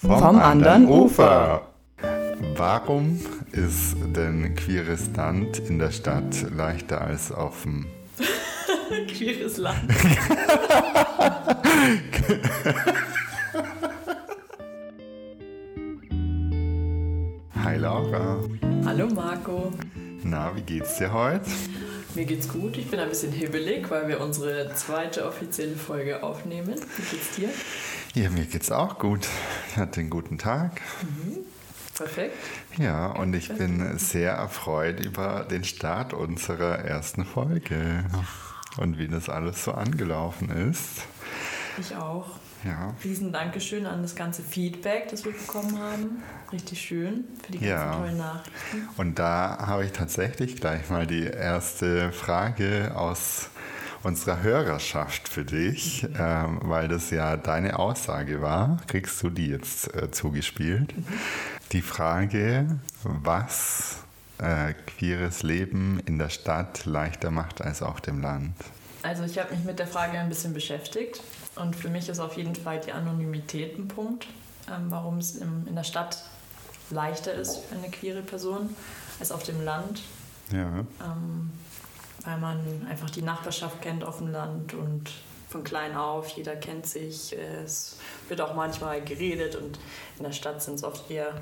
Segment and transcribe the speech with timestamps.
[0.00, 1.66] vom, vom anderen Ufer.
[2.56, 3.20] Warum
[3.52, 7.86] ist denn queeres Land in der Stadt leichter als auf dem
[9.08, 9.82] queeres Land?
[17.62, 18.38] Hi Laura.
[18.86, 19.70] Hallo Marco.
[20.22, 21.44] Na, wie geht's dir heute?
[22.14, 22.76] Mir geht's gut.
[22.78, 26.74] Ich bin ein bisschen hibbelig, weil wir unsere zweite offizielle Folge aufnehmen.
[26.96, 27.50] Wie geht's dir?
[28.14, 29.28] Ja, mir geht's auch gut.
[29.70, 30.80] Ich hatte einen guten Tag.
[31.02, 31.38] Mhm.
[31.94, 32.36] Perfekt.
[32.76, 38.04] Ja, und ich bin sehr erfreut über den Start unserer ersten Folge
[38.78, 41.02] und wie das alles so angelaufen ist.
[41.78, 42.38] Ich auch.
[42.64, 42.94] Ja.
[43.04, 46.22] Riesen Dankeschön an das ganze Feedback, das wir bekommen haben.
[46.52, 47.94] Richtig schön für die ganzen ja.
[47.94, 48.88] tollen Nachrichten.
[48.96, 53.50] Und da habe ich tatsächlich gleich mal die erste Frage aus
[54.02, 58.78] unserer Hörerschaft für dich, ähm, weil das ja deine Aussage war.
[58.86, 60.94] Kriegst du die jetzt äh, zugespielt?
[61.72, 63.98] Die Frage, was
[64.38, 68.54] äh, queeres Leben in der Stadt leichter macht als auf dem Land?
[69.02, 71.22] Also ich habe mich mit der Frage ein bisschen beschäftigt
[71.56, 74.26] und für mich ist auf jeden Fall die Anonymität ein Punkt,
[74.68, 76.22] ähm, warum es im, in der Stadt
[76.90, 78.74] leichter ist für eine queere Person
[79.18, 80.02] als auf dem Land.
[80.52, 80.80] Ja.
[81.00, 81.50] Ähm,
[82.24, 85.10] weil man einfach die Nachbarschaft kennt auf dem Land und
[85.48, 89.78] von klein auf, jeder kennt sich, es wird auch manchmal geredet und
[90.16, 91.32] in der Stadt sind es oft eher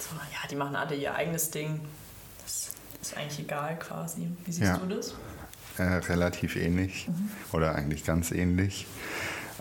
[0.00, 1.80] so, ja, die machen alle ihr eigenes Ding.
[2.42, 2.70] Das
[3.02, 4.28] ist eigentlich egal quasi.
[4.44, 4.78] Wie siehst ja.
[4.78, 5.14] du das?
[5.78, 7.30] Äh, relativ ähnlich mhm.
[7.52, 8.86] oder eigentlich ganz ähnlich.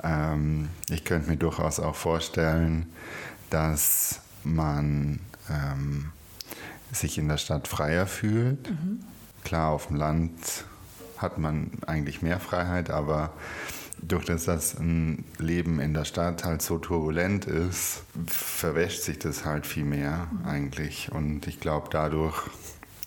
[0.03, 2.89] Ähm, ich könnte mir durchaus auch vorstellen,
[3.49, 6.11] dass man ähm,
[6.91, 8.69] sich in der Stadt freier fühlt.
[8.69, 9.03] Mhm
[9.45, 10.65] Klar, auf dem Land
[11.17, 13.31] hat man eigentlich mehr Freiheit, aber
[14.01, 19.45] durch das, dass ein Leben in der Stadt halt so turbulent ist, verwäscht sich das
[19.45, 21.11] halt viel mehr eigentlich.
[21.11, 22.49] Und ich glaube, dadurch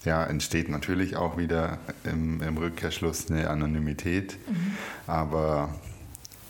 [0.04, 4.38] ja, entsteht natürlich auch wieder im, im Rückkehrschluss eine Anonymität.
[4.48, 4.76] Mhm.
[5.06, 5.74] Aber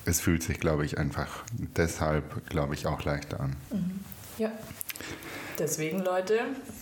[0.05, 3.56] es fühlt sich, glaube ich, einfach deshalb, glaube ich, auch leichter an.
[3.70, 4.00] Mhm.
[4.38, 4.53] Ja.
[5.59, 6.41] Deswegen, Leute,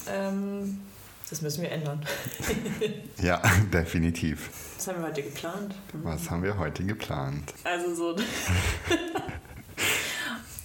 [0.08, 0.80] ähm,
[1.28, 2.00] das müssen wir ändern.
[3.22, 3.42] ja,
[3.72, 4.50] definitiv.
[4.76, 5.74] Was haben wir heute geplant?
[5.92, 7.52] Was haben wir heute geplant?
[7.64, 8.16] Also so.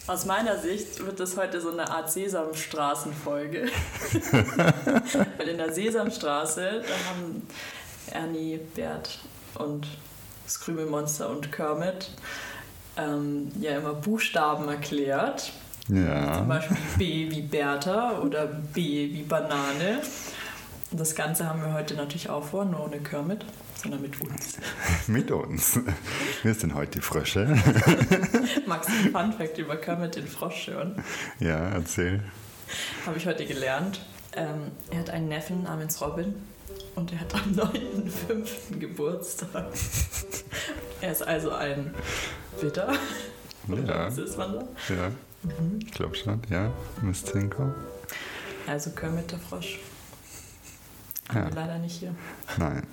[0.08, 3.70] Aus meiner Sicht wird das heute so eine Art Sesamstraßenfolge.
[5.38, 7.48] Weil in der Sesamstraße, da haben
[8.12, 9.20] Ernie, Bert
[9.56, 9.88] und
[10.44, 12.12] das Krümelmonster und Kermit
[12.98, 15.54] ähm, ja immer Buchstaben erklärt.
[15.88, 16.34] Ja.
[16.38, 20.02] Zum Beispiel B wie Bertha oder B wie Banane.
[20.92, 23.46] Und das Ganze haben wir heute natürlich auch vor, nur ohne Kermit,
[23.82, 24.58] sondern mit uns.
[25.08, 25.80] mit uns.
[26.44, 27.48] Wir sind heute die Frösche.
[28.68, 31.02] Magst du einen Funfact über Kermit den Frosch hören?
[31.40, 32.22] Ja, erzähl.
[33.06, 34.02] Habe ich heute gelernt.
[34.34, 36.36] Ähm, er hat einen Neffen namens Robin
[36.96, 38.78] und er hat am 9.5.
[38.80, 39.68] Geburtstag.
[41.00, 41.94] er ist also ein
[42.60, 42.94] Witter.
[43.88, 44.08] Ja.
[44.08, 44.64] Ist man da?
[44.90, 45.10] Ja.
[45.44, 45.80] Mhm.
[45.86, 46.70] Ich glaube schon, ja.
[47.02, 47.76] Müsste hinkommen.
[48.68, 49.80] Also Kermit der Frosch.
[51.34, 51.50] Ja.
[51.54, 52.14] Leider nicht hier.
[52.58, 52.84] Nein.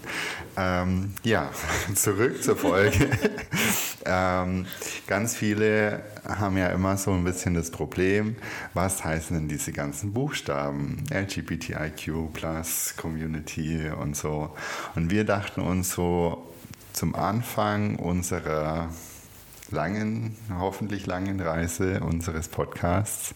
[0.57, 1.51] Ähm, ja,
[1.95, 3.11] zurück zur Folge.
[4.05, 4.67] ähm,
[5.07, 8.37] ganz viele haben ja immer so ein bisschen das Problem,
[8.75, 11.05] was heißen denn diese ganzen Buchstaben?
[11.11, 12.31] LGBTIQ,
[12.97, 14.55] Community und so.
[14.95, 16.53] Und wir dachten uns so
[16.93, 18.89] zum Anfang unserer
[19.71, 23.35] langen, hoffentlich langen Reise unseres Podcasts,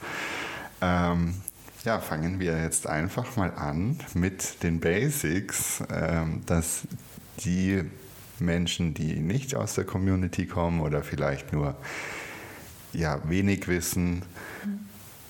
[0.81, 1.35] ähm,
[1.85, 6.83] ja, fangen wir jetzt einfach mal an mit den Basics, ähm, dass
[7.45, 7.83] die
[8.39, 11.77] Menschen, die nicht aus der Community kommen oder vielleicht nur
[12.93, 14.23] ja, wenig wissen,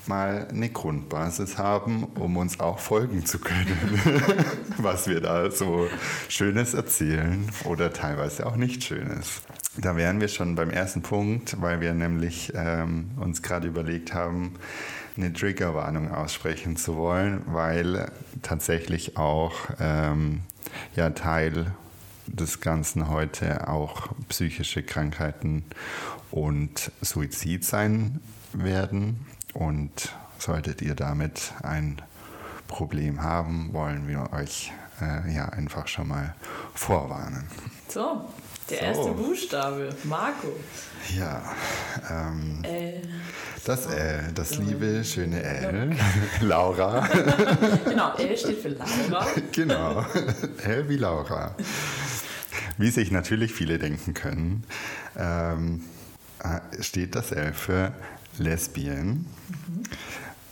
[0.06, 4.00] mal eine Grundbasis haben, um uns auch folgen zu können,
[4.78, 5.88] was wir da so
[6.28, 9.42] Schönes erzählen oder teilweise auch nicht Schönes.
[9.78, 14.54] Da wären wir schon beim ersten Punkt, weil wir nämlich ähm, uns gerade überlegt haben,
[15.16, 18.10] eine Triggerwarnung aussprechen zu wollen, weil
[18.42, 20.40] tatsächlich auch ähm,
[20.96, 21.72] ja, Teil
[22.26, 25.64] des Ganzen heute auch psychische Krankheiten
[26.30, 28.20] und Suizid sein
[28.52, 29.26] werden.
[29.54, 32.00] Und solltet ihr damit ein
[32.66, 36.34] Problem haben, wollen wir euch äh, ja einfach schon mal
[36.74, 37.46] vorwarnen.
[37.88, 38.24] So,
[38.72, 39.00] der so.
[39.00, 40.48] erste Buchstabe, Marco.
[41.16, 41.42] Ja.
[42.10, 43.02] Ähm, L.
[43.64, 45.96] Das L, das liebe, schöne L.
[46.40, 47.06] Laura.
[47.84, 49.26] genau, L steht für Laura.
[49.52, 50.04] genau,
[50.64, 51.54] L wie Laura.
[52.78, 54.64] Wie sich natürlich viele denken können,
[55.16, 55.84] ähm,
[56.42, 57.92] äh, steht das L für
[58.38, 59.82] Lesbien, mhm.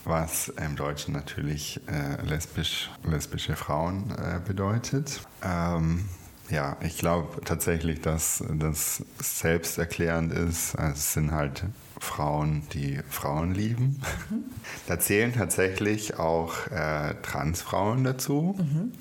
[0.04, 5.20] was im Deutschen natürlich äh, lesbisch, lesbische Frauen äh, bedeutet.
[5.42, 6.08] Ähm,
[6.50, 10.74] ja, ich glaube tatsächlich, dass das selbsterklärend ist.
[10.76, 11.64] Also es sind halt
[12.00, 14.00] Frauen, die Frauen lieben.
[14.30, 14.44] Mhm.
[14.86, 18.92] Da zählen tatsächlich auch äh, Transfrauen dazu, mhm.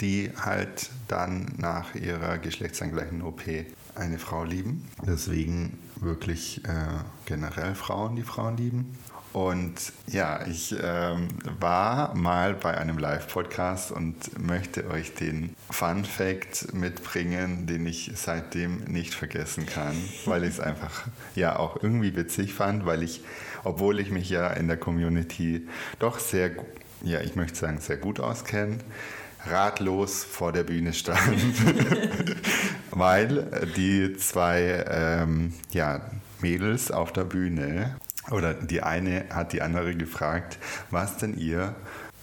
[0.00, 3.42] die halt dann nach ihrer geschlechtsangleichen OP
[3.94, 4.88] eine Frau lieben.
[5.06, 6.70] Deswegen wirklich äh,
[7.26, 8.96] generell Frauen, die Frauen lieben.
[9.32, 9.74] Und
[10.08, 11.28] ja, ich ähm,
[11.60, 18.80] war mal bei einem Live-Podcast und möchte euch den Fun Fact mitbringen, den ich seitdem
[18.84, 19.94] nicht vergessen kann,
[20.24, 21.06] weil ich es einfach
[21.36, 23.22] ja auch irgendwie witzig fand, weil ich,
[23.62, 25.68] obwohl ich mich ja in der Community
[26.00, 26.50] doch sehr,
[27.02, 28.78] ja, ich möchte sagen, sehr gut auskenne,
[29.46, 31.20] ratlos vor der Bühne stand,
[32.90, 36.00] weil die zwei ähm, ja,
[36.40, 37.94] Mädels auf der Bühne
[38.30, 40.58] oder die eine hat die andere gefragt,
[40.90, 41.74] was denn ihr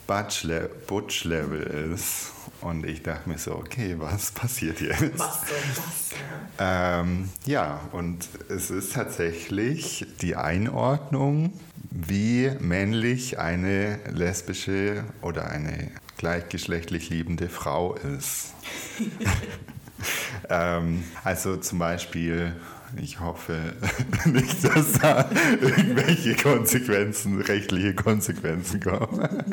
[0.08, 2.32] Butch-Level ist.
[2.62, 5.20] Und ich dachte mir so, okay, was passiert jetzt?
[5.20, 6.18] Was denn das?
[6.60, 11.54] Ähm, ja, und es ist tatsächlich die Einordnung,
[11.92, 18.54] wie männlich eine lesbische oder eine gleichgeschlechtlich liebende Frau ist.
[20.50, 22.56] ähm, also zum Beispiel
[23.02, 23.74] ich hoffe
[24.26, 25.30] nicht, dass da
[25.62, 29.44] irgendwelche Konsequenzen, rechtliche Konsequenzen kommen.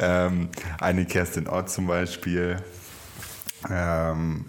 [0.00, 0.48] ähm,
[0.78, 2.56] eine Kerstin Ott zum Beispiel
[3.68, 4.46] ähm,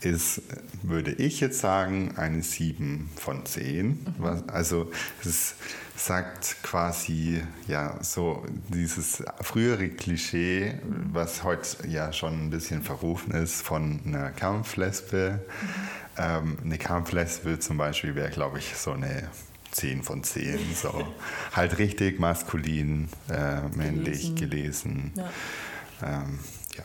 [0.00, 0.42] ist,
[0.82, 4.06] würde ich jetzt sagen, eine 7 von 10.
[4.18, 4.90] Was, also
[5.24, 5.54] es
[5.96, 10.74] sagt quasi ja so dieses frühere Klischee,
[11.12, 15.40] was heute ja schon ein bisschen verrufen ist von einer Kampflesbe.
[15.40, 19.28] Mhm ähm, eine Kampflesbe zum Beispiel wäre, glaube ich, so eine
[19.72, 20.74] 10 von 10.
[20.74, 21.14] So.
[21.52, 25.12] halt richtig maskulin, äh, männlich gelesen.
[25.12, 25.12] gelesen.
[25.16, 26.22] Ja.
[26.22, 26.38] Ähm,
[26.76, 26.84] ja,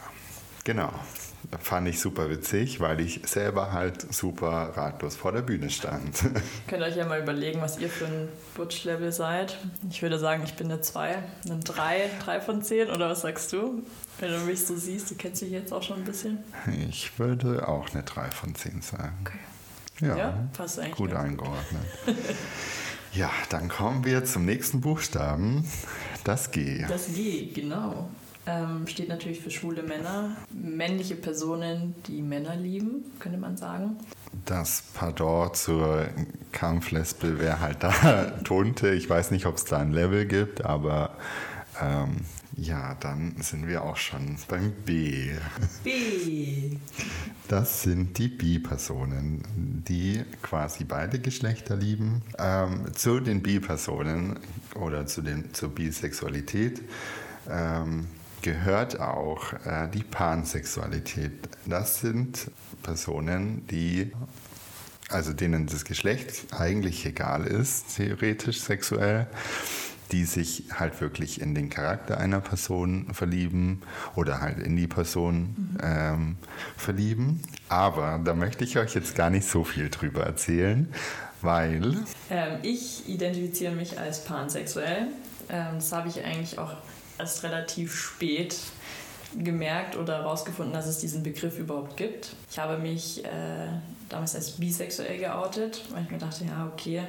[0.64, 0.92] genau
[1.60, 6.20] fand ich super witzig, weil ich selber halt super ratlos vor der Bühne stand.
[6.68, 9.58] Könnt ihr euch ja mal überlegen, was ihr für ein Butch-Level seid.
[9.90, 13.54] Ich würde sagen, ich bin eine 2, eine 3, 3 von 10 oder was sagst
[13.54, 13.84] du?
[14.20, 16.40] Wenn du mich so siehst, du kennst dich jetzt auch schon ein bisschen.
[16.90, 19.16] Ich würde auch eine 3 von 10 sagen.
[19.22, 20.08] Okay.
[20.08, 20.96] Ja, ja passt eigentlich.
[20.96, 21.84] Gut eingeordnet.
[23.14, 25.66] ja, dann kommen wir zum nächsten Buchstaben,
[26.24, 26.86] das G.
[26.88, 28.10] Das G, genau
[28.46, 33.98] ähm, steht natürlich für schwule Männer, männliche Personen, die Männer lieben, könnte man sagen.
[34.46, 36.08] Das Pardon zur
[36.52, 37.92] Kampflesbe wäre halt da
[38.44, 38.90] Tunte.
[38.94, 41.18] Ich weiß nicht, ob es da ein Level gibt, aber
[41.82, 42.18] ähm,
[42.56, 45.32] ja, dann sind wir auch schon beim B.
[45.84, 46.72] B.
[47.48, 49.42] Das sind die Bi-Personen,
[49.88, 52.22] die quasi beide Geschlechter lieben.
[52.38, 54.38] Ähm, zu den Bi-Personen
[54.76, 56.80] oder zu den, zur Bisexualität
[57.50, 58.06] ähm,
[58.42, 61.32] gehört auch äh, die Pansexualität.
[61.66, 62.52] Das sind
[62.84, 64.12] Personen, die
[65.10, 69.28] also denen das Geschlecht eigentlich egal ist, theoretisch sexuell,
[70.12, 73.82] die sich halt wirklich in den Charakter einer Person verlieben
[74.16, 75.78] oder halt in die Person mhm.
[75.84, 76.38] ähm,
[76.78, 77.42] verlieben.
[77.70, 80.92] Aber da möchte ich euch jetzt gar nicht so viel drüber erzählen,
[81.42, 81.98] weil...
[82.30, 85.08] Ähm, ich identifiziere mich als pansexuell.
[85.50, 86.76] Ähm, das habe ich eigentlich auch
[87.20, 88.56] erst relativ spät
[89.38, 92.36] gemerkt oder herausgefunden, dass es diesen Begriff überhaupt gibt.
[92.50, 93.68] Ich habe mich äh,
[94.10, 97.04] damals als bisexuell geoutet, weil ich mir dachte, ja, okay,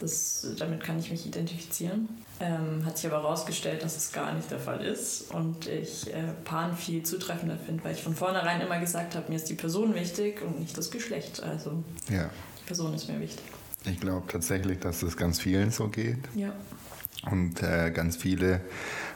[0.00, 2.08] das, damit kann ich mich identifizieren.
[2.40, 6.32] Ähm, hat sich aber herausgestellt, dass es gar nicht der Fall ist und ich äh,
[6.44, 9.94] Pan viel zutreffender finde, weil ich von vornherein immer gesagt habe, mir ist die Person
[9.94, 11.42] wichtig und nicht das Geschlecht.
[11.42, 12.28] Also ja.
[12.58, 13.44] die Person ist mir wichtig.
[13.84, 16.18] Ich glaube tatsächlich, dass es ganz vielen so geht.
[16.34, 16.52] Ja.
[17.30, 18.60] Und äh, ganz viele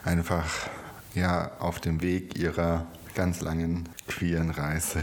[0.03, 0.69] einfach
[1.13, 5.01] ja, auf dem Weg ihrer ganz langen queeren Reise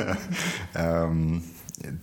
[0.74, 1.44] ähm,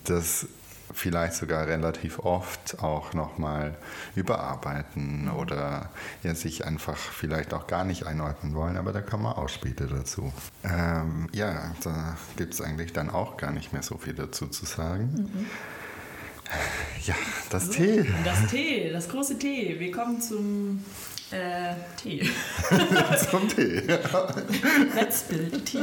[0.06, 0.48] das
[0.94, 3.78] vielleicht sogar relativ oft auch nochmal
[4.16, 5.90] überarbeiten oder
[6.24, 9.88] ja, sich einfach vielleicht auch gar nicht einordnen wollen, aber da kommen wir auch später
[9.88, 10.34] dazu.
[10.64, 14.66] Ähm, ja, da gibt es eigentlich dann auch gar nicht mehr so viel dazu zu
[14.66, 15.30] sagen.
[15.34, 15.46] Mhm.
[17.06, 17.16] Ja,
[17.50, 18.06] das so, T.
[18.24, 19.80] Das T, das große T.
[19.80, 20.84] Wir kommen zum
[21.32, 22.30] äh, T.
[23.30, 23.82] zum T.
[24.96, 25.80] Let's build T.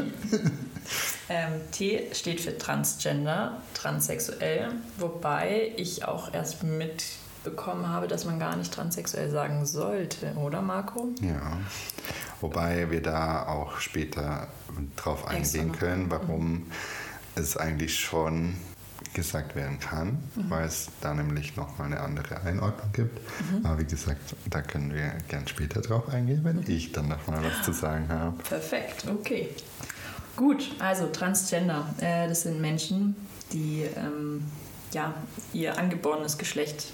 [1.28, 8.56] Ähm, T steht für Transgender, transsexuell, wobei ich auch erst mitbekommen habe, dass man gar
[8.56, 11.08] nicht transsexuell sagen sollte, oder Marco?
[11.20, 11.58] Ja,
[12.40, 14.48] wobei wir da auch später
[14.96, 16.72] drauf eingehen können, warum mhm.
[17.34, 18.56] es eigentlich schon
[19.14, 20.50] gesagt werden kann, mhm.
[20.50, 23.18] weil es da nämlich nochmal eine andere Einordnung gibt.
[23.50, 23.66] Mhm.
[23.66, 26.64] Aber wie gesagt, da können wir gern später drauf eingehen, wenn mhm.
[26.68, 28.36] ich dann nochmal was zu sagen habe.
[28.42, 29.48] Perfekt, okay.
[30.36, 33.16] Gut, also Transgender, äh, das sind Menschen,
[33.52, 34.44] die ähm,
[34.92, 35.14] ja,
[35.52, 36.92] ihr angeborenes Geschlecht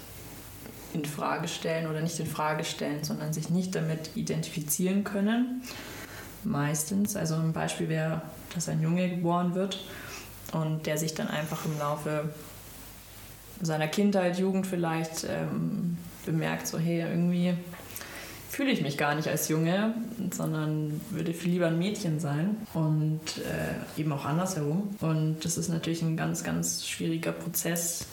[0.93, 5.61] in Frage stellen oder nicht in Frage stellen, sondern sich nicht damit identifizieren können.
[6.43, 7.15] Meistens.
[7.15, 8.21] Also ein Beispiel wäre,
[8.53, 9.79] dass ein Junge geboren wird
[10.55, 12.29] und der sich dann einfach im Laufe
[13.61, 17.53] seiner Kindheit, Jugend vielleicht ähm, bemerkt, so hey, irgendwie
[18.49, 19.93] fühle ich mich gar nicht als Junge,
[20.31, 24.95] sondern würde viel lieber ein Mädchen sein und äh, eben auch andersherum.
[25.01, 28.05] Und das ist natürlich ein ganz, ganz schwieriger Prozess,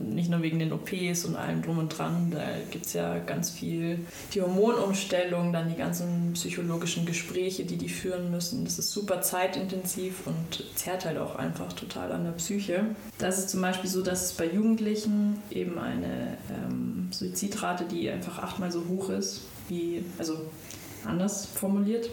[0.00, 3.50] nicht nur wegen den OPs und allem drum und dran, da gibt es ja ganz
[3.50, 4.00] viel
[4.32, 8.64] die Hormonumstellung, dann die ganzen psychologischen Gespräche, die die führen müssen.
[8.64, 12.84] Das ist super zeitintensiv und zerrt halt auch einfach total an der Psyche.
[13.18, 18.38] Das ist zum Beispiel so, dass es bei Jugendlichen eben eine ähm, Suizidrate, die einfach
[18.38, 20.38] achtmal so hoch ist, wie, also
[21.06, 22.10] anders formuliert,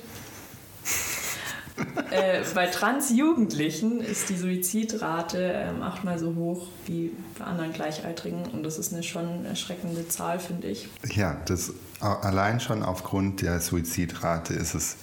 [2.11, 8.63] äh, bei Transjugendlichen ist die Suizidrate ähm, achtmal so hoch wie bei anderen Gleichaltrigen und
[8.63, 10.88] das ist eine schon erschreckende Zahl, finde ich.
[11.13, 14.97] Ja, das allein schon aufgrund der Suizidrate ist es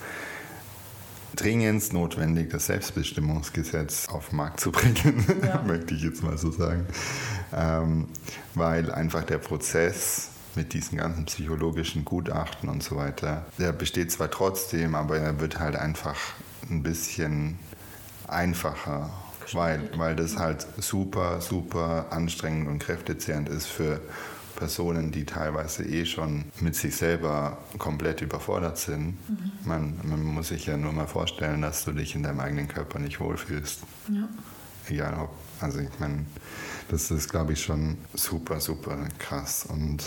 [1.36, 5.62] dringend notwendig, das Selbstbestimmungsgesetz auf den Markt zu bringen, ja.
[5.62, 6.86] möchte ich jetzt mal so sagen.
[7.52, 8.08] Ähm,
[8.54, 14.30] weil einfach der Prozess mit diesen ganzen psychologischen Gutachten und so weiter, der besteht zwar
[14.30, 16.16] trotzdem, aber er wird halt einfach
[16.70, 17.58] ein bisschen
[18.26, 19.10] einfacher,
[19.52, 24.00] weil, weil das halt super, super anstrengend und kräftezehrend ist für
[24.56, 29.16] Personen, die teilweise eh schon mit sich selber komplett überfordert sind.
[29.28, 29.52] Mhm.
[29.64, 32.98] Man, man muss sich ja nur mal vorstellen, dass du dich in deinem eigenen Körper
[32.98, 33.82] nicht wohlfühlst.
[34.12, 34.28] Ja.
[34.88, 36.24] Egal ob, also ich meine,
[36.90, 39.66] das ist, glaube ich, schon super, super krass.
[39.68, 40.02] Und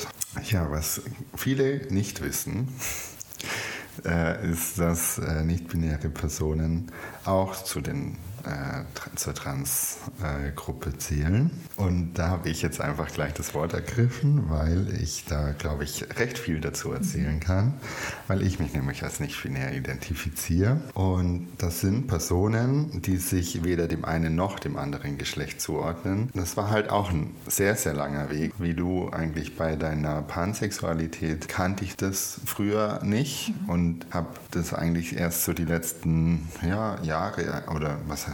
[0.49, 1.01] ja, was
[1.35, 2.67] viele nicht wissen,
[4.05, 6.91] äh, ist, dass äh, nicht-binäre Personen.
[7.25, 8.83] Auch zu den äh,
[9.15, 11.51] zur Trans-Gruppe äh, zählen.
[11.77, 16.05] Und da habe ich jetzt einfach gleich das Wort ergriffen, weil ich da, glaube ich,
[16.17, 17.73] recht viel dazu erzählen kann,
[18.27, 20.79] weil ich mich nämlich als nicht-binär identifiziere.
[20.93, 26.29] Und das sind Personen, die sich weder dem einen noch dem anderen Geschlecht zuordnen.
[26.33, 28.53] Das war halt auch ein sehr, sehr langer Weg.
[28.59, 35.15] Wie du eigentlich bei deiner Pansexualität kannte ich das früher nicht und habe das eigentlich
[35.15, 38.27] erst so die letzten ja, Jahre oder was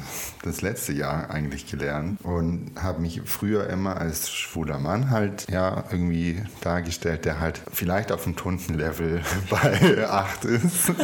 [0.43, 5.83] das letzte Jahr eigentlich gelernt und habe mich früher immer als schwuler Mann halt ja
[5.91, 10.91] irgendwie dargestellt, der halt vielleicht auf dem Tuntenlevel bei 8 ist.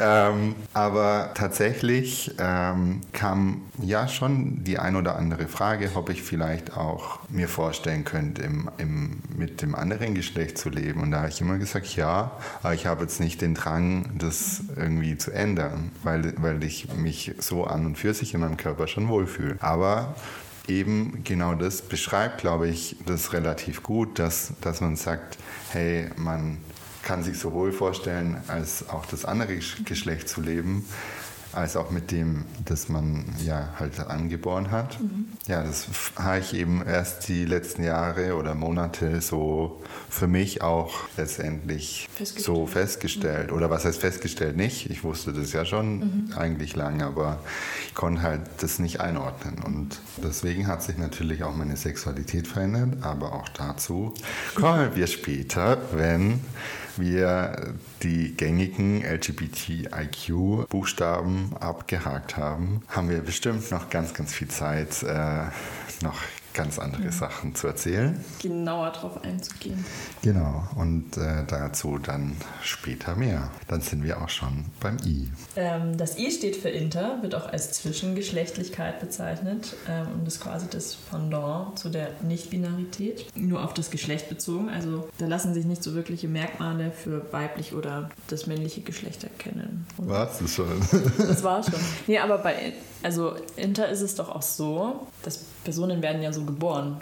[0.00, 6.76] ähm, aber tatsächlich ähm, kam ja schon die ein oder andere Frage, ob ich vielleicht
[6.76, 11.02] auch mir vorstellen könnte, im, im, mit dem anderen Geschlecht zu leben.
[11.02, 14.62] Und da habe ich immer gesagt, ja, aber ich habe jetzt nicht den Drang, das
[14.76, 18.86] irgendwie zu ändern, weil, weil ich mich so an und für sich in meinem Körper
[18.86, 19.56] schon wohlfühle.
[19.60, 20.14] Aber
[20.68, 25.38] eben genau das beschreibt, glaube ich, das relativ gut, dass, dass man sagt,
[25.70, 26.58] hey, man
[27.02, 30.84] kann sich sowohl vorstellen, als auch das andere Geschlecht zu leben,
[31.56, 35.00] als auch mit dem, das man ja halt angeboren hat.
[35.00, 35.26] Mhm.
[35.46, 35.86] Ja, das
[36.16, 42.44] habe ich eben erst die letzten Jahre oder Monate so für mich auch letztendlich festgestellt.
[42.44, 43.50] so festgestellt.
[43.50, 43.56] Mhm.
[43.56, 44.56] Oder was heißt festgestellt?
[44.56, 44.90] Nicht.
[44.90, 46.32] Ich wusste das ja schon mhm.
[46.36, 47.38] eigentlich lange, aber
[47.88, 49.62] ich konnte halt das nicht einordnen.
[49.64, 54.12] Und deswegen hat sich natürlich auch meine Sexualität verändert, aber auch dazu
[54.54, 56.40] kommen wir später, wenn
[56.98, 65.44] wir die gängigen LGBTIQ-Buchstaben abgehakt haben, haben wir bestimmt noch ganz, ganz viel Zeit, äh,
[66.02, 66.20] noch
[66.56, 67.12] ganz andere.
[67.12, 68.18] Sachen zu erzählen.
[68.40, 69.84] Genauer darauf einzugehen.
[70.22, 73.50] Genau, und äh, dazu dann später mehr.
[73.68, 75.28] Dann sind wir auch schon beim I.
[75.56, 80.66] Ähm, das I steht für Inter, wird auch als Zwischengeschlechtlichkeit bezeichnet ähm, und ist quasi
[80.70, 84.68] das Pendant zu der Nicht-Binarität, nur auf das Geschlecht bezogen.
[84.68, 89.86] Also da lassen sich nicht so wirkliche Merkmale für weiblich oder das männliche Geschlecht erkennen.
[89.98, 90.38] Was?
[90.38, 90.80] Das schon?
[91.18, 91.80] das war schon.
[92.06, 92.72] Nee, aber bei
[93.06, 97.00] also Inter ist es doch auch so, dass Personen werden ja so geboren.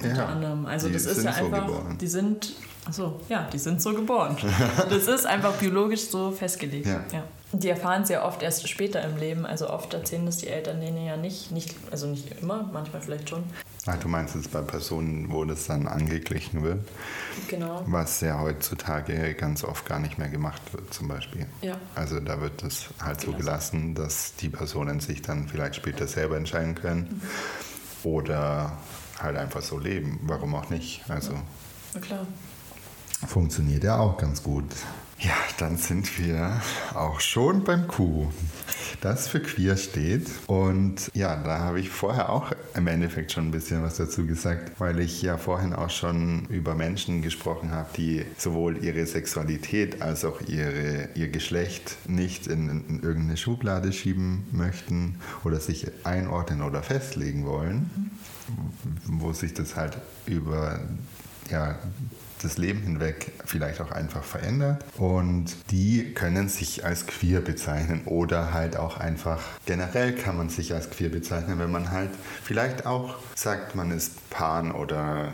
[0.00, 0.66] Unter ja, anderem.
[0.66, 2.52] Also das ist ja einfach, so die sind,
[2.84, 4.36] achso, ja, die sind so geboren.
[4.88, 6.86] das ist einfach biologisch so festgelegt.
[6.86, 7.04] Ja.
[7.12, 7.24] ja.
[7.50, 9.44] Die erfahren es ja oft erst später im Leben.
[9.44, 11.50] Also oft erzählen das die Eltern denen ja nicht.
[11.50, 13.42] nicht also nicht immer, manchmal vielleicht schon.
[13.84, 16.86] Ach, du meinst es bei Personen, wo das dann angeglichen wird?
[17.48, 17.82] Genau.
[17.86, 21.46] Was ja heutzutage ganz oft gar nicht mehr gemacht wird, zum Beispiel.
[21.62, 21.76] Ja.
[21.96, 26.36] Also da wird es halt so gelassen, dass die Personen sich dann vielleicht später selber
[26.36, 27.20] entscheiden können
[28.04, 28.08] mhm.
[28.08, 28.76] oder
[29.18, 30.20] halt einfach so leben.
[30.22, 31.02] Warum auch nicht?
[31.08, 31.32] Also.
[31.94, 32.26] Na klar.
[33.26, 34.64] Funktioniert ja auch ganz gut.
[35.24, 36.60] Ja, dann sind wir
[36.94, 38.26] auch schon beim Q,
[39.02, 40.28] das für queer steht.
[40.48, 44.80] Und ja, da habe ich vorher auch im Endeffekt schon ein bisschen was dazu gesagt,
[44.80, 50.24] weil ich ja vorhin auch schon über Menschen gesprochen habe, die sowohl ihre Sexualität als
[50.24, 56.82] auch ihre, ihr Geschlecht nicht in, in irgendeine Schublade schieben möchten oder sich einordnen oder
[56.82, 58.10] festlegen wollen,
[59.04, 60.80] wo sich das halt über
[61.48, 61.78] ja,
[62.42, 64.84] das Leben hinweg vielleicht auch einfach verändert.
[64.96, 70.74] Und die können sich als queer bezeichnen oder halt auch einfach generell kann man sich
[70.74, 72.10] als queer bezeichnen, wenn man halt
[72.42, 75.28] vielleicht auch sagt, man ist pan oder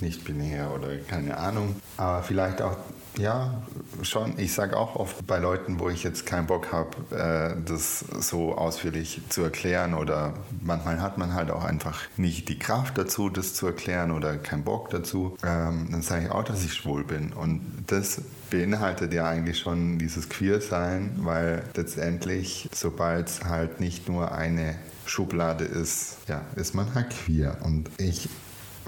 [0.00, 2.76] nicht binär oder keine Ahnung, aber vielleicht auch
[3.18, 3.62] ja,
[4.02, 4.38] schon.
[4.38, 8.56] Ich sage auch oft bei Leuten, wo ich jetzt keinen Bock habe, äh, das so
[8.56, 13.54] ausführlich zu erklären oder manchmal hat man halt auch einfach nicht die Kraft dazu, das
[13.54, 17.32] zu erklären oder keinen Bock dazu, ähm, dann sage ich auch, dass ich schwul bin.
[17.32, 18.20] Und das
[18.50, 25.64] beinhaltet ja eigentlich schon dieses Queer-Sein, weil letztendlich, sobald es halt nicht nur eine Schublade
[25.64, 27.58] ist, ja, ist man halt queer.
[27.62, 28.28] Und ich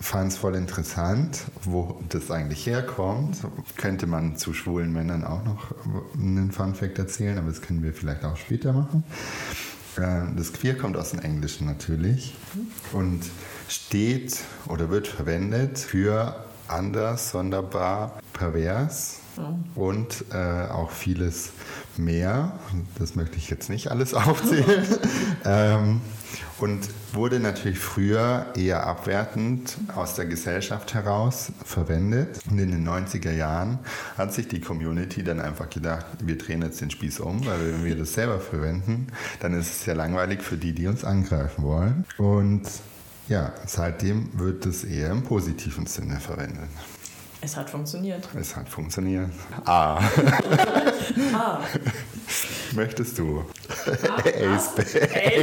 [0.01, 3.39] fand es voll interessant, wo das eigentlich herkommt.
[3.77, 5.75] Könnte man zu schwulen Männern auch noch
[6.15, 9.05] einen Fun-Fact erzählen, aber das können wir vielleicht auch später machen.
[9.97, 12.35] Äh, das Queer kommt aus dem Englischen natürlich
[12.93, 13.23] und
[13.69, 14.39] steht
[14.69, 19.21] oder wird verwendet für anders, sonderbar, pervers
[19.75, 21.51] und äh, auch vieles
[21.97, 22.59] mehr.
[22.99, 24.87] Das möchte ich jetzt nicht alles aufzählen.
[25.45, 26.01] ähm,
[26.59, 32.41] und wurde natürlich früher eher abwertend aus der Gesellschaft heraus verwendet.
[32.51, 33.79] Und in den 90er Jahren
[34.17, 37.85] hat sich die Community dann einfach gedacht, wir drehen jetzt den Spieß um, weil wenn
[37.85, 39.09] wir das selber verwenden,
[39.41, 42.05] dann ist es sehr langweilig für die, die uns angreifen wollen.
[42.17, 42.63] Und
[43.29, 46.71] ja, seitdem wird es eher im positiven Sinne verwendet.
[47.41, 48.29] Es hat funktioniert.
[48.39, 49.31] Es hat funktioniert.
[49.65, 50.01] Ah.
[51.33, 51.61] ah.
[52.75, 53.45] Möchtest du?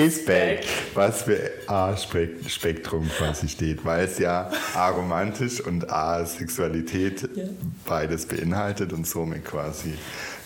[0.03, 7.45] Aceback, was für A-Spektrum quasi steht, weil es ja A-romantisch und A-Sexualität ja.
[7.85, 9.93] beides beinhaltet und somit quasi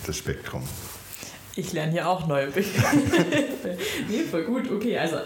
[0.06, 0.64] das Spektrum.
[1.56, 2.78] Ich lerne hier auch neue Begriffe.
[4.10, 4.70] nee, voll gut.
[4.70, 5.18] Okay, also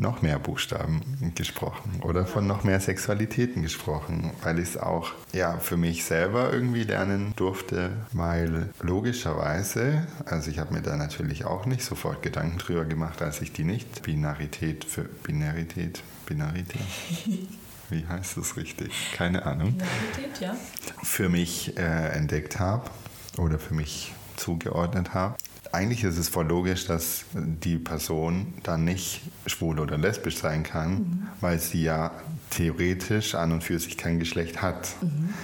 [0.00, 5.58] noch mehr Buchstaben gesprochen oder von noch mehr Sexualitäten gesprochen, weil ich es auch ja
[5.58, 11.66] für mich selber irgendwie lernen durfte, weil logischerweise, also ich habe mir da natürlich auch
[11.66, 16.80] nicht sofort Gedanken drüber gemacht, als ich die Nicht-Binarität für Binarität, Binarität.
[17.90, 18.92] Wie heißt das richtig?
[19.14, 19.74] Keine Ahnung.
[19.74, 20.56] Binarität, ja.
[21.02, 22.88] Für mich äh, entdeckt habe
[23.36, 25.36] oder für mich zugeordnet habe
[25.72, 30.92] eigentlich ist es voll logisch, dass die Person dann nicht schwul oder lesbisch sein kann,
[30.92, 31.28] mhm.
[31.40, 32.12] weil sie ja
[32.50, 34.88] theoretisch an und für sich kein Geschlecht hat.
[35.00, 35.34] Mhm.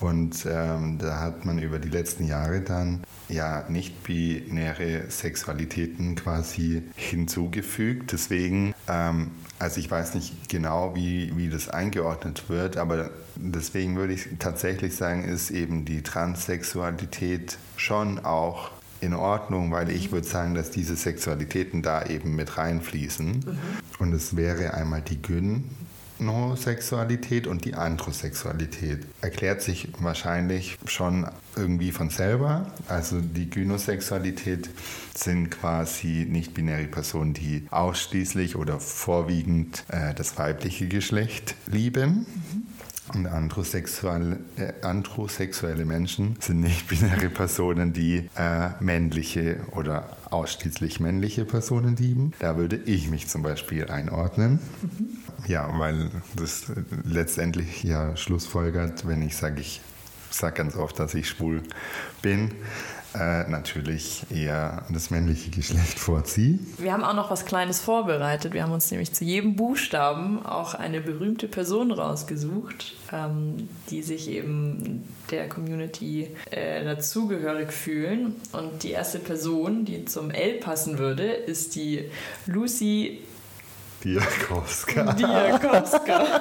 [0.00, 6.82] Und ähm, da hat man über die letzten Jahre dann ja nicht binäre Sexualitäten quasi
[6.96, 8.10] hinzugefügt.
[8.10, 14.12] Deswegen, ähm, also ich weiß nicht genau, wie, wie das eingeordnet wird, aber deswegen würde
[14.12, 20.54] ich tatsächlich sagen, ist eben die Transsexualität schon auch in Ordnung, weil ich würde sagen,
[20.54, 23.26] dass diese Sexualitäten da eben mit reinfließen.
[23.28, 23.58] Mhm.
[23.98, 25.64] Und es wäre einmal die Gyn,
[26.22, 29.00] Gynosexualität und die Androsexualität.
[29.20, 32.70] Erklärt sich wahrscheinlich schon irgendwie von selber.
[32.88, 34.70] Also die Gynosexualität
[35.16, 42.26] sind quasi nicht-binäre Personen, die ausschließlich oder vorwiegend äh, das weibliche Geschlecht lieben.
[42.26, 42.71] Mhm.
[43.14, 51.96] Und androsexuelle, äh, androsexuelle Menschen sind nicht-binäre Personen, die äh, männliche oder ausschließlich männliche Personen
[51.96, 52.32] lieben.
[52.38, 54.60] Da würde ich mich zum Beispiel einordnen.
[54.80, 55.18] Mhm.
[55.46, 56.66] Ja, weil das
[57.04, 59.80] letztendlich ja schlussfolgert, wenn ich sage, ich
[60.30, 61.62] sage ganz oft, dass ich schwul
[62.22, 62.52] bin,
[63.14, 66.58] äh, natürlich eher das männliche Geschlecht vorziehe.
[66.78, 68.54] Wir haben auch noch was Kleines vorbereitet.
[68.54, 74.28] Wir haben uns nämlich zu jedem Buchstaben auch eine berühmte Person rausgesucht, ähm, die sich
[74.28, 78.36] eben der Community äh, dazugehörig fühlen.
[78.52, 82.10] Und die erste Person, die zum L passen würde, ist die
[82.46, 83.20] Lucy
[84.04, 85.12] Diakowska.
[85.12, 86.40] Diakowska.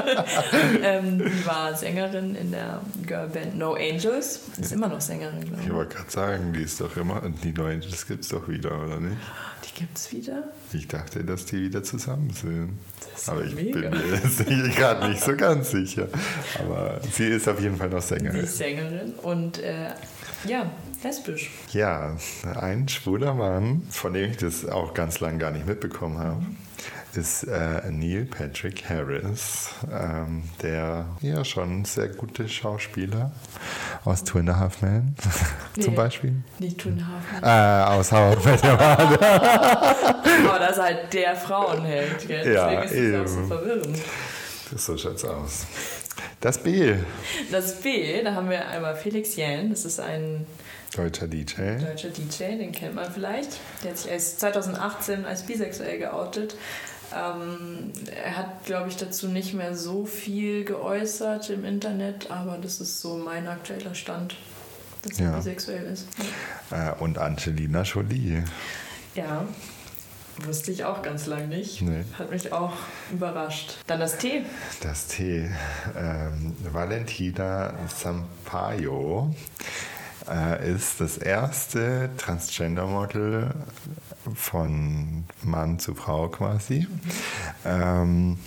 [0.82, 4.40] ähm, die war Sängerin in der Girlband No Angels.
[4.60, 5.66] Ist immer noch Sängerin, glaube ich.
[5.66, 7.22] Ich wollte gerade sagen, die ist doch immer.
[7.42, 9.16] Die No Angels gibt es doch wieder, oder nicht?
[9.64, 10.44] Die gibt es wieder?
[10.72, 12.78] Ich dachte, dass die wieder zusammen sind.
[13.26, 13.90] Aber ich mega.
[13.90, 16.08] bin mir gerade nicht so ganz sicher.
[16.58, 18.40] Aber sie ist auf jeden Fall noch Sängerin.
[18.40, 19.90] Sie ist Sängerin und äh,
[20.46, 20.70] ja,
[21.02, 21.50] lesbisch.
[21.72, 22.16] Ja,
[22.60, 26.42] ein schwuler Mann, von dem ich das auch ganz lange gar nicht mitbekommen habe
[27.16, 33.32] ist äh, Neil Patrick Harris, ähm, der ja schon sehr gute Schauspieler
[34.04, 35.14] aus Two and a Half Men
[35.76, 36.34] nee, zum Beispiel.
[36.58, 37.42] Nicht Two and a Half Men.
[37.42, 38.80] Äh, aus Howard Met Your
[40.48, 42.52] Aber das ist halt der Frauenheld, gell?
[42.52, 43.98] Ja, Deswegen ist das auch so verwirrend.
[44.70, 45.66] Das so schaut's aus.
[46.40, 46.94] Das B.
[47.50, 50.46] Das B, da haben wir einmal Felix Jähn, das ist ein
[50.94, 51.78] Deutscher DJ.
[51.78, 53.58] Deutscher DJ, den kennt man vielleicht.
[53.82, 56.56] Der hat sich als 2018 als bisexuell geoutet.
[57.14, 57.92] Ähm,
[58.24, 63.00] er hat, glaube ich, dazu nicht mehr so viel geäußert im Internet, aber das ist
[63.00, 64.36] so mein aktueller Stand,
[65.02, 66.06] dass er bisexuell ist.
[66.70, 66.92] Ja.
[66.92, 68.44] Äh, und Angelina Jolie.
[69.14, 69.46] Ja,
[70.44, 71.82] wusste ich auch ganz lang nicht.
[71.82, 72.04] Nee.
[72.18, 72.72] Hat mich auch
[73.12, 73.76] überrascht.
[73.86, 74.44] Dann das T.
[74.82, 75.50] Das T.
[75.96, 79.34] Ähm, Valentina Sampaio
[80.28, 83.50] äh, ist das erste Transgender-Model
[84.34, 87.00] von Mann zu Frau quasi, mhm.
[87.64, 88.38] ähm,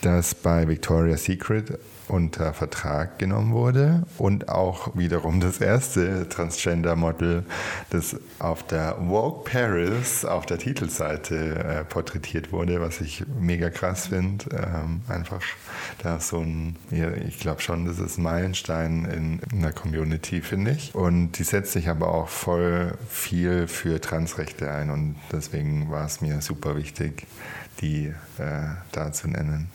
[0.00, 1.78] das bei Victoria's Secret
[2.12, 7.44] unter Vertrag genommen wurde und auch wiederum das erste Transgender-Model,
[7.88, 14.08] das auf der Vogue Paris auf der Titelseite äh, porträtiert wurde, was ich mega krass
[14.08, 14.44] finde.
[14.52, 15.40] Ähm, einfach
[16.02, 20.42] da so ein, ja, ich glaube schon, das ist ein Meilenstein in, in der Community,
[20.42, 20.94] finde ich.
[20.94, 26.20] Und die setzt sich aber auch voll viel für Transrechte ein und deswegen war es
[26.20, 27.26] mir super wichtig,
[27.80, 29.68] die äh, da zu nennen.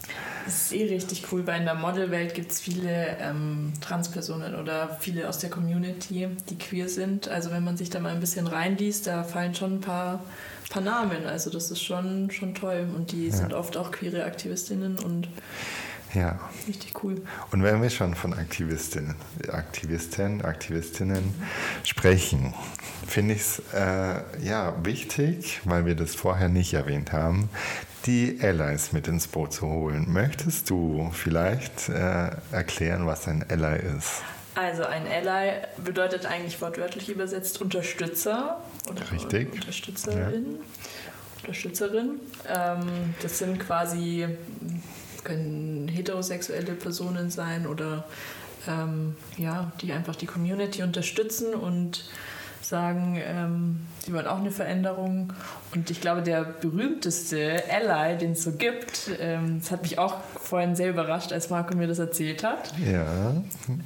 [0.45, 4.97] Das ist eh richtig cool, weil in der Modelwelt gibt es viele ähm, Transpersonen oder
[4.99, 7.27] viele aus der Community, die queer sind.
[7.27, 10.23] Also wenn man sich da mal ein bisschen reinliest, da fallen schon ein paar,
[10.69, 11.25] paar Namen.
[11.25, 12.87] Also das ist schon, schon toll.
[12.95, 13.35] Und die ja.
[13.35, 15.27] sind oft auch queere Aktivistinnen und
[16.13, 16.39] ja.
[16.67, 17.21] Richtig cool.
[17.51, 19.15] Und wenn wir schon von Aktivistinnen,
[19.51, 21.33] Aktivisten, Aktivistinnen
[21.83, 22.53] sprechen,
[23.05, 27.49] finde ich es äh, ja, wichtig, weil wir das vorher nicht erwähnt haben,
[28.05, 30.05] die Allies mit ins Boot zu holen.
[30.11, 34.21] Möchtest du vielleicht äh, erklären, was ein Ally ist?
[34.55, 39.53] Also ein Ally bedeutet eigentlich wortwörtlich übersetzt Unterstützer oder Richtig.
[39.53, 40.57] Unterstützerin.
[40.59, 41.41] Ja.
[41.41, 42.19] Unterstützerin.
[42.47, 44.27] Ähm, das sind quasi
[45.23, 48.05] können heterosexuelle Personen sein oder
[48.67, 52.09] ähm, ja, die einfach die Community unterstützen und
[52.67, 55.33] sagen, ähm, sie wollen auch eine Veränderung.
[55.73, 60.15] Und ich glaube, der berühmteste Ally, den es so gibt, ähm, das hat mich auch
[60.41, 62.73] vorhin sehr überrascht, als Marco mir das erzählt hat.
[62.79, 63.35] Ja.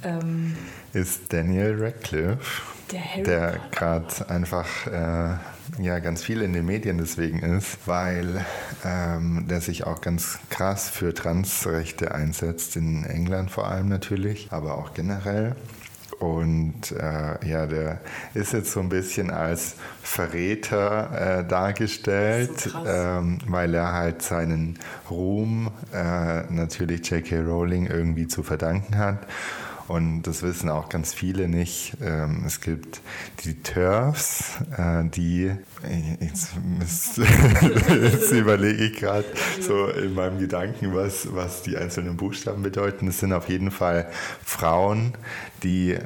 [0.04, 0.56] Ähm,
[0.92, 5.36] ist Daniel Radcliffe, der, der gerade einfach äh,
[5.82, 8.44] ja ganz viel in den Medien deswegen ist, weil
[8.84, 14.76] ähm, der sich auch ganz krass für Transrechte einsetzt, in England vor allem natürlich, aber
[14.76, 15.56] auch generell.
[16.22, 18.00] Und äh, ja, der
[18.32, 24.78] ist jetzt so ein bisschen als Verräter äh, dargestellt, so ähm, weil er halt seinen
[25.10, 27.40] Ruhm äh, natürlich J.K.
[27.40, 29.18] Rowling irgendwie zu verdanken hat.
[29.88, 31.96] Und das wissen auch ganz viele nicht.
[32.00, 33.00] Ähm, es gibt
[33.44, 35.52] die TERFs, äh, die,
[36.20, 36.50] jetzt,
[37.88, 39.26] jetzt überlege ich gerade
[39.60, 43.08] so in meinem Gedanken, was, was die einzelnen Buchstaben bedeuten.
[43.08, 44.10] Es sind auf jeden Fall
[44.44, 45.14] Frauen,
[45.62, 45.98] die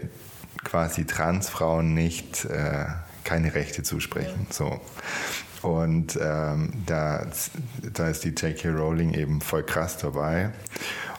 [0.65, 2.87] quasi Transfrauen nicht, äh,
[3.25, 4.47] keine Rechte zusprechen.
[4.51, 4.81] So.
[5.63, 7.27] Und ähm, da,
[7.93, 8.69] da ist die J.K.
[8.71, 10.51] Rowling eben voll krass dabei.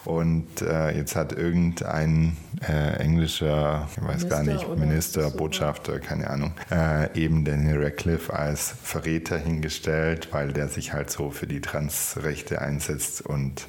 [0.07, 5.99] Und äh, jetzt hat irgendein äh, englischer, ich weiß Minister gar nicht, Minister, so Botschafter,
[5.99, 11.45] keine Ahnung, äh, eben Daniel Radcliffe als Verräter hingestellt, weil der sich halt so für
[11.45, 13.67] die Transrechte einsetzt und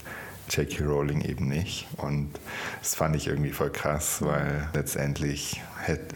[0.51, 0.85] J.K.
[0.85, 1.87] Rowling eben nicht.
[1.97, 2.31] Und
[2.81, 5.61] das fand ich irgendwie voll krass, weil letztendlich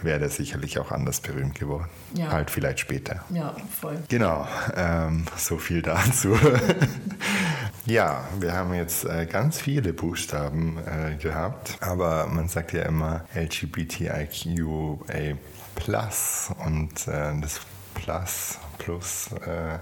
[0.02, 1.88] wäre der sicherlich auch anders berühmt geworden.
[2.14, 2.30] Ja.
[2.30, 3.24] Halt vielleicht später.
[3.30, 3.98] Ja, voll.
[4.08, 6.36] Genau, ähm, so viel dazu.
[7.86, 13.24] ja, wir haben jetzt äh, ganz viele Buchstaben äh, gehabt, aber man sagt ja immer
[13.34, 15.36] LGBTIQA
[15.74, 17.60] Plus und äh, das
[17.94, 19.78] Plus, Plus äh,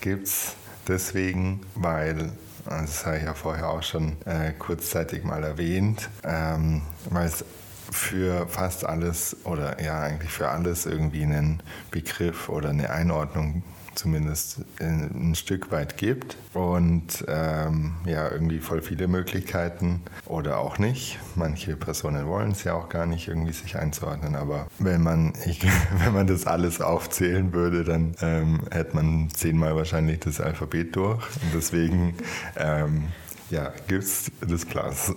[0.00, 0.54] gibt es
[0.86, 2.32] deswegen, weil
[2.66, 7.44] das habe ich ja vorher auch schon äh, kurzzeitig mal erwähnt, ähm, weil es
[7.90, 13.62] für fast alles oder ja eigentlich für alles irgendwie einen Begriff oder eine Einordnung
[13.94, 21.18] zumindest ein Stück weit gibt und ähm, ja irgendwie voll viele Möglichkeiten oder auch nicht.
[21.34, 25.60] Manche Personen wollen es ja auch gar nicht irgendwie sich einzuordnen, aber wenn man ich,
[26.04, 31.22] wenn man das alles aufzählen würde, dann ähm, hätte man zehnmal wahrscheinlich das Alphabet durch
[31.42, 32.14] und deswegen
[32.56, 33.08] ähm,
[33.50, 35.14] ja gibt's das Plus.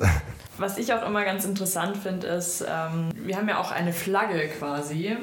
[0.58, 4.48] Was ich auch immer ganz interessant finde, ist, ähm, wir haben ja auch eine Flagge
[4.58, 5.16] quasi.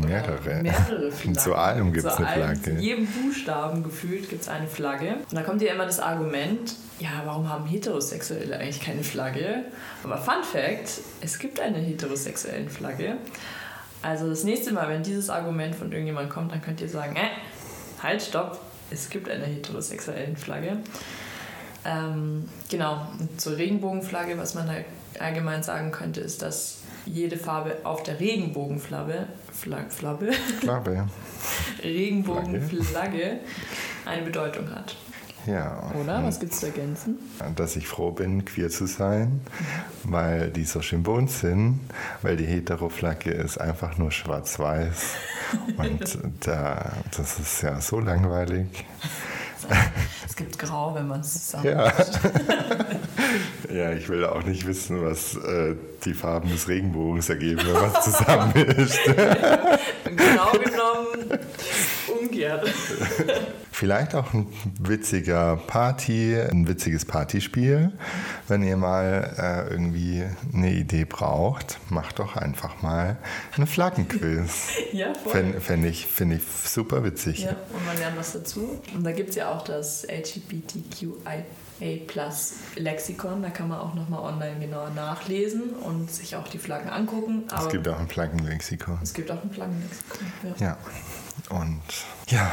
[0.00, 0.62] Mehrere.
[0.62, 1.38] Mehrere Flaggen.
[1.38, 2.62] Zu allem gibt es eine Flagge.
[2.62, 5.16] Zu jedem Buchstaben gefühlt gibt es eine Flagge.
[5.30, 9.64] Und da kommt ja immer das Argument, ja, warum haben Heterosexuelle eigentlich keine Flagge?
[10.02, 13.16] Aber Fun Fact, es gibt eine heterosexuelle Flagge.
[14.02, 18.02] Also das nächste Mal, wenn dieses Argument von irgendjemandem kommt, dann könnt ihr sagen, äh,
[18.02, 20.78] halt, stopp, es gibt eine heterosexuelle Flagge.
[21.84, 23.06] Ähm, genau,
[23.36, 24.74] zur Regenbogenflagge, was man da
[25.22, 26.78] allgemein sagen könnte, ist, dass
[27.08, 31.06] jede Farbe auf der Regenbogenflagge Flag, Flagge, Flagge.
[31.82, 33.40] Regenbogenflagge
[34.04, 34.96] eine Bedeutung hat.
[35.46, 35.90] Ja.
[35.94, 36.22] Oder?
[36.24, 37.18] Was gibt es zu ergänzen?
[37.56, 39.40] Dass ich froh bin, queer zu sein,
[40.04, 41.80] weil die so schön bunt sind,
[42.22, 45.14] weil die Heteroflagge ist einfach nur schwarz-weiß.
[45.78, 48.84] Und da, das ist ja so langweilig.
[50.26, 51.64] Es gibt Grau, wenn man es zusammen.
[51.64, 51.92] Ja.
[53.72, 57.92] ja, ich will auch nicht wissen, was äh, die Farben des Regenbogens ergeben, wenn man
[57.92, 59.06] es zusammenmischt.
[60.04, 61.40] genau genommen
[62.08, 62.72] umgekehrt.
[63.78, 64.48] Vielleicht auch ein
[64.80, 67.92] witziger Party, ein witziges Partyspiel.
[68.48, 73.18] Wenn ihr mal äh, irgendwie eine Idee braucht, macht doch einfach mal
[73.56, 74.70] ein Flaggenquiz.
[74.92, 75.30] ja, voll.
[75.30, 77.44] Fände fänd ich, find ich super witzig.
[77.44, 78.80] Ja, und man lernt was dazu.
[78.96, 81.44] Und da gibt es ja auch das LGBTQI
[81.80, 83.42] A-Plus Lexikon.
[83.42, 87.44] Da kann man auch nochmal online genauer nachlesen und sich auch die Flaggen angucken.
[87.48, 88.98] Aber es gibt auch ein Flaggenlexikon.
[89.04, 90.26] Es gibt auch ein Flaggenlexikon,
[90.58, 90.66] ja.
[90.66, 90.78] ja.
[91.50, 91.82] Und
[92.28, 92.52] ja,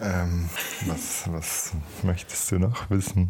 [0.00, 0.48] ähm,
[0.86, 3.28] was, was möchtest du noch wissen?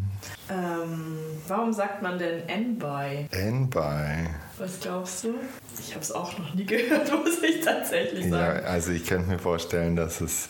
[0.49, 3.27] Ähm, warum sagt man denn N-By?
[3.31, 4.29] N-By.
[4.57, 5.35] Was glaubst du?
[5.79, 8.59] Ich habe es auch noch nie gehört, muss ich tatsächlich sagen.
[8.63, 10.49] Ja, also ich könnte mir vorstellen, dass es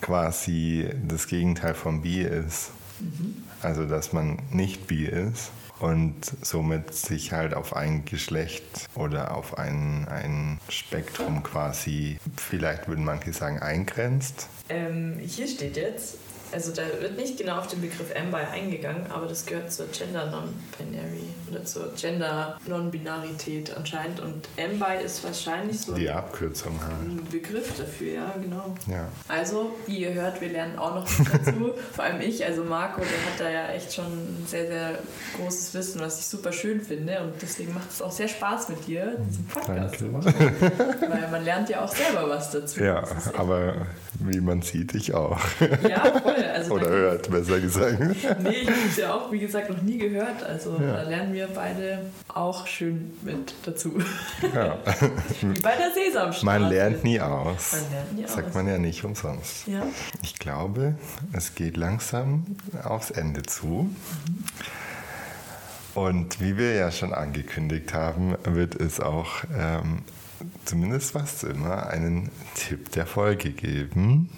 [0.00, 2.70] quasi das Gegenteil von bi ist.
[3.00, 3.44] Mhm.
[3.62, 5.50] Also dass man nicht bi ist
[5.82, 8.62] und somit sich halt auf ein Geschlecht
[8.94, 14.48] oder auf ein, ein Spektrum quasi, vielleicht würden manche sagen, eingrenzt.
[14.68, 16.18] Ähm, hier steht jetzt,
[16.52, 20.26] also da wird nicht genau auf den Begriff M-Bi eingegangen, aber das gehört zur Gender
[20.30, 24.20] Non-Binary oder zur Gender Non-Binarität anscheinend.
[24.20, 28.74] Und M-Bi ist wahrscheinlich so die Abkürzung ein Begriff dafür, ja, genau.
[28.86, 29.08] Ja.
[29.28, 31.72] Also, wie ihr hört, wir lernen auch noch dazu.
[31.92, 34.98] Vor allem ich, also Marco, der hat da ja echt schon ein sehr, sehr
[35.36, 37.20] großes Wissen, was ich super schön finde.
[37.20, 40.34] Und deswegen macht es auch sehr Spaß mit dir, diesen Podcast zu machen.
[41.08, 42.82] Weil man lernt ja auch selber was dazu.
[42.82, 43.04] Ja,
[43.36, 43.86] aber
[44.26, 45.38] wie man sieht, ich auch.
[45.88, 46.34] Ja, voll.
[46.54, 47.98] Also Oder hört, besser gesagt.
[48.42, 50.42] nee, ich habe es ja auch, wie gesagt, noch nie gehört.
[50.42, 50.92] Also ja.
[50.92, 54.00] da lernen wir beide auch schön mit dazu.
[54.54, 54.78] Ja.
[55.40, 56.44] wie bei der Sesamstraße.
[56.44, 57.72] Man lernt nie aus.
[57.72, 58.54] Man lernt nie Sagt aus.
[58.54, 59.66] man ja nicht umsonst.
[59.66, 59.82] Ja.
[60.22, 60.94] Ich glaube,
[61.32, 62.44] es geht langsam
[62.84, 63.66] aufs Ende zu.
[63.66, 64.44] Mhm.
[65.94, 70.02] Und wie wir ja schon angekündigt haben, wird es auch ähm,
[70.64, 74.30] zumindest fast immer einen Tipp der Folge geben.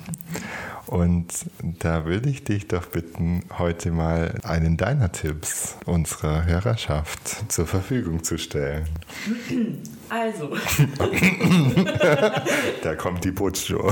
[0.86, 7.66] Und da würde ich dich doch bitten, heute mal einen deiner Tipps unserer Hörerschaft zur
[7.66, 8.88] Verfügung zu stellen.
[10.10, 10.54] Also.
[12.82, 13.90] da kommt die Putzshow.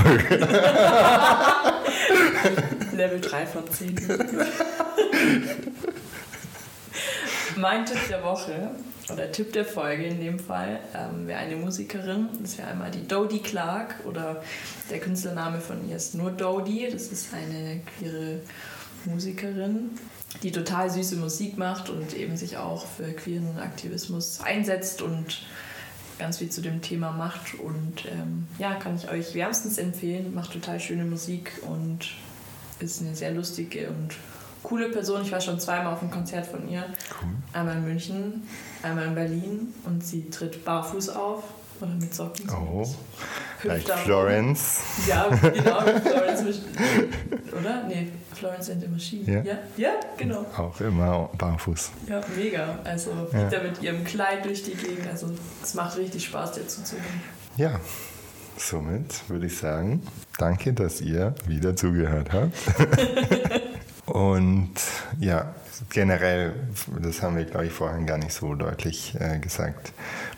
[2.92, 3.96] Level 3 von 10.
[7.56, 8.70] mein Tipp der Woche
[9.10, 12.28] oder Tipp der Folge in dem Fall ähm, wäre eine Musikerin.
[12.40, 14.42] Das wäre einmal die Dodie Clark oder
[14.90, 16.88] der Künstlername von ihr ist nur Dodie.
[16.90, 18.40] Das ist eine queere
[19.04, 19.90] Musikerin,
[20.42, 25.42] die total süße Musik macht und eben sich auch für queeren Aktivismus einsetzt und
[26.18, 27.54] ganz viel zu dem Thema macht.
[27.54, 30.34] Und ähm, ja, kann ich euch wärmstens empfehlen.
[30.34, 32.10] Macht total schöne Musik und
[32.78, 34.14] ist eine sehr lustige und
[34.62, 35.22] coole Person.
[35.22, 36.84] Ich war schon zweimal auf einem Konzert von ihr.
[37.20, 37.30] Cool.
[37.52, 38.42] Einmal in München,
[38.82, 41.44] einmal in Berlin und sie tritt barfuß auf
[41.80, 42.48] oder mit Socken.
[42.50, 42.86] Oh,
[43.64, 44.80] like Florence.
[45.06, 46.44] Ja, genau, Florence.
[47.58, 47.84] oder?
[47.88, 49.30] Nee, Florence and the Machine.
[49.30, 49.42] Ja?
[49.42, 49.58] ja?
[49.76, 50.46] Ja, genau.
[50.56, 51.90] Auch immer barfuß.
[52.08, 52.78] Ja, mega.
[52.84, 53.48] Also ja.
[53.48, 55.06] da mit ihrem Kleid durch die Gegend.
[55.10, 55.30] Also
[55.62, 57.20] es macht richtig Spaß, dir zuzuhören.
[57.56, 57.80] Ja,
[58.56, 60.02] somit würde ich sagen,
[60.38, 62.52] danke, dass ihr wieder zugehört habt.
[64.12, 64.74] Und
[65.20, 65.54] ja,
[65.88, 66.52] generell,
[67.00, 69.94] das haben wir, glaube ich, vorhin gar nicht so deutlich äh, gesagt,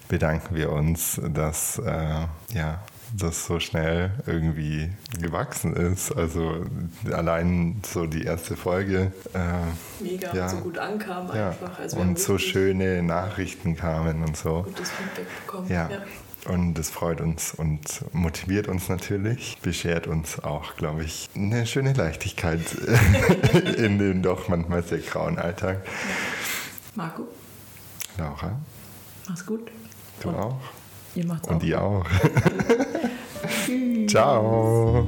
[0.06, 2.82] bedanken wir uns, dass äh, ja,
[3.12, 6.12] das so schnell irgendwie gewachsen ist.
[6.12, 6.66] Also
[7.10, 9.10] allein so die erste Folge.
[9.34, 11.76] Äh, Mega, ja, so gut ankam einfach.
[11.76, 14.62] Also und so schöne Nachrichten kamen und so.
[14.62, 15.68] Gutes Feedback bekommen.
[15.68, 15.90] Ja.
[15.90, 15.98] ja.
[16.46, 21.94] Und das freut uns und motiviert uns natürlich, beschert uns auch, glaube ich, eine schöne
[21.94, 22.60] Leichtigkeit
[23.76, 25.86] in dem doch manchmal sehr grauen Alltag.
[26.94, 27.26] Marco.
[28.18, 28.60] Laura.
[29.28, 29.70] Mach's gut.
[30.20, 30.60] Du und auch.
[31.14, 31.62] Ihr macht's und auch.
[31.62, 32.04] ihr auch.
[34.08, 35.06] Ciao.